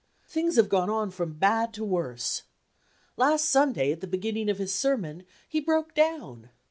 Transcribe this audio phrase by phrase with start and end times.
[0.27, 2.41] Things have gone on from bad to worse.
[3.17, 6.49] Last Sunday, at the beginning of his sermon, he broke down.